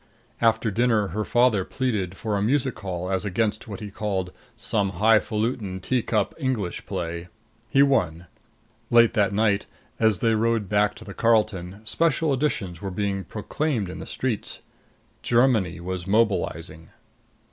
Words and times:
After 0.41 0.71
dinner 0.71 1.09
her 1.09 1.23
father 1.23 1.63
pleaded 1.63 2.17
for 2.17 2.35
a 2.35 2.41
music 2.41 2.79
hall 2.79 3.11
as 3.11 3.23
against 3.23 3.67
what 3.67 3.81
he 3.81 3.91
called 3.91 4.31
"some 4.57 4.93
highfaluting, 4.93 5.79
teacup 5.79 6.33
English 6.39 6.87
play." 6.87 7.27
He 7.69 7.83
won. 7.83 8.25
Late 8.89 9.13
that 9.13 9.31
night, 9.31 9.67
as 9.99 10.17
they 10.17 10.33
rode 10.33 10.67
back 10.67 10.95
to 10.95 11.05
the 11.05 11.13
Carlton, 11.13 11.81
special 11.83 12.33
editions 12.33 12.81
were 12.81 12.89
being 12.89 13.23
proclaimed 13.25 13.91
in 13.91 13.99
the 13.99 14.07
streets. 14.07 14.61
Germany 15.21 15.79
was 15.79 16.07
mobilizing! 16.07 16.89